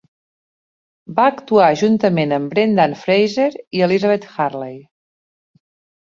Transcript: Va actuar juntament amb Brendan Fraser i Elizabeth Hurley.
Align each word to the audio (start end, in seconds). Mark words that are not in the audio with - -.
Va 1.17 1.25
actuar 1.31 1.67
juntament 1.81 2.33
amb 2.37 2.49
Brendan 2.53 2.95
Fraser 3.01 3.47
i 3.81 3.83
Elizabeth 3.89 4.25
Hurley. 4.31 4.79